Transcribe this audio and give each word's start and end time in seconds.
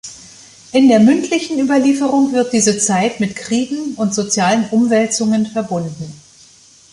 In 0.71 0.87
der 0.89 0.99
mündlichen 0.99 1.59
Überlieferung 1.59 2.33
wird 2.33 2.53
diese 2.53 2.79
Zeit 2.79 3.19
mit 3.19 3.35
Kriegen 3.35 3.93
und 3.97 4.15
sozialen 4.15 4.67
Umwälzungen 4.71 5.45
verbunden. 5.45 6.11